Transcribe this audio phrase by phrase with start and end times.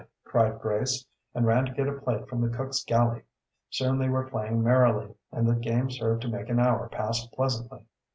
[0.23, 1.05] cried Grace,
[1.35, 3.21] and ran to get a plate from the cook's galley.
[3.69, 7.81] Soon they were playing merrily, and the game served to make an hour pass pleasantly.